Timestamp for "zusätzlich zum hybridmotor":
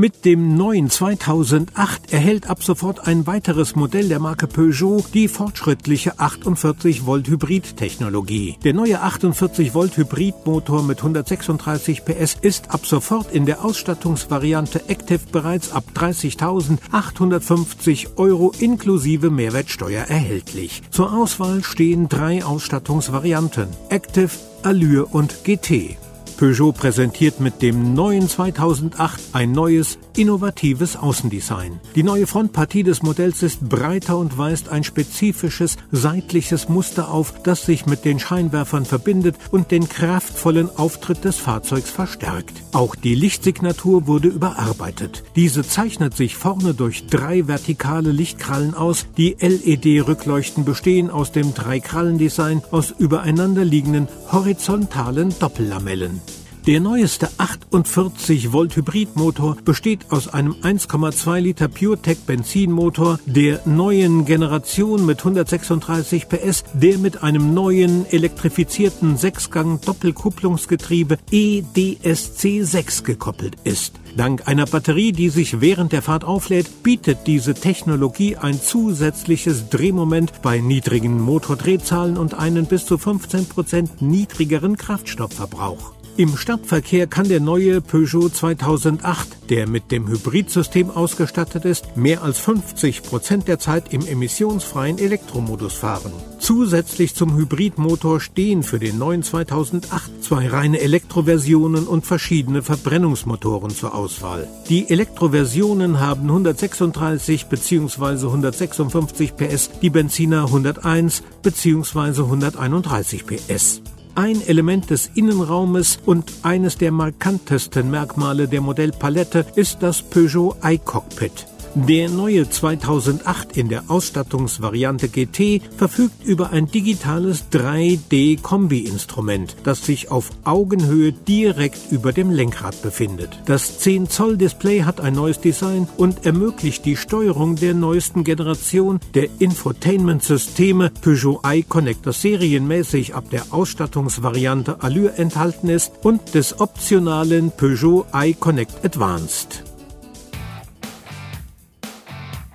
96.40-98.18